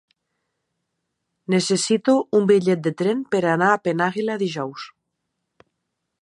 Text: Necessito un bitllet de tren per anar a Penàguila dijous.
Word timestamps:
Necessito 1.55 2.15
un 2.39 2.47
bitllet 2.53 2.81
de 2.87 2.95
tren 3.03 3.21
per 3.35 3.43
anar 3.51 3.69
a 3.75 3.83
Penàguila 3.89 4.39
dijous. 4.45 4.89